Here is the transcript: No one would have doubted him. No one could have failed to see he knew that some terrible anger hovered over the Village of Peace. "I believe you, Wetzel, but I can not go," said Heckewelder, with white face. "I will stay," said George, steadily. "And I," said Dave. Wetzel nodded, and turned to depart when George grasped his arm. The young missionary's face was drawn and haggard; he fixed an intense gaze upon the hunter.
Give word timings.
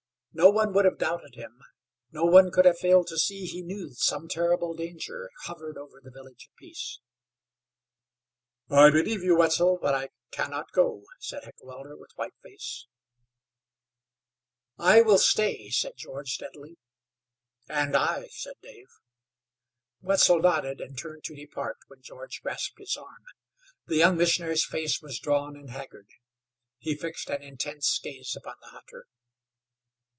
No 0.33 0.49
one 0.49 0.71
would 0.71 0.85
have 0.85 0.97
doubted 0.97 1.35
him. 1.35 1.59
No 2.13 2.23
one 2.23 2.51
could 2.51 2.63
have 2.63 2.77
failed 2.79 3.07
to 3.07 3.17
see 3.17 3.45
he 3.47 3.61
knew 3.61 3.89
that 3.89 3.97
some 3.97 4.29
terrible 4.29 4.73
anger 4.81 5.29
hovered 5.43 5.77
over 5.77 5.99
the 6.01 6.09
Village 6.09 6.45
of 6.49 6.55
Peace. 6.55 7.01
"I 8.69 8.91
believe 8.91 9.23
you, 9.23 9.35
Wetzel, 9.35 9.77
but 9.81 9.93
I 9.93 10.07
can 10.31 10.49
not 10.51 10.71
go," 10.71 11.03
said 11.19 11.43
Heckewelder, 11.43 11.97
with 11.97 12.11
white 12.15 12.33
face. 12.41 12.87
"I 14.79 15.01
will 15.01 15.17
stay," 15.17 15.69
said 15.69 15.97
George, 15.97 16.31
steadily. 16.31 16.77
"And 17.67 17.93
I," 17.93 18.27
said 18.29 18.55
Dave. 18.61 18.87
Wetzel 19.99 20.39
nodded, 20.39 20.79
and 20.79 20.97
turned 20.97 21.25
to 21.25 21.35
depart 21.35 21.75
when 21.89 22.03
George 22.03 22.39
grasped 22.41 22.79
his 22.79 22.95
arm. 22.95 23.25
The 23.85 23.97
young 23.97 24.15
missionary's 24.15 24.63
face 24.63 25.01
was 25.01 25.19
drawn 25.19 25.57
and 25.57 25.71
haggard; 25.71 26.07
he 26.77 26.95
fixed 26.95 27.29
an 27.29 27.41
intense 27.43 27.99
gaze 28.01 28.33
upon 28.37 28.55
the 28.61 28.67
hunter. 28.69 29.07